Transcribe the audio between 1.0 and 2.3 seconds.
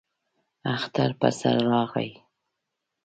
پر سر راغی.